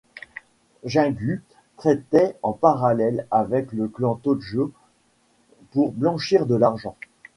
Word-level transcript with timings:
Jingu 0.83 1.43
traitait 1.77 2.35
en 2.41 2.53
parallèle 2.53 3.27
avec 3.29 3.71
le 3.71 3.87
clan 3.87 4.19
Tōjō 4.23 4.71
pour 5.69 5.91
blanchir 5.91 6.47
de 6.47 6.55
l'argent. 6.55 6.95